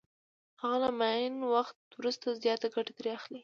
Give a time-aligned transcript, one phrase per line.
[0.61, 3.39] هغه له معین وخت وروسته زیاته ګټه ترې اخلي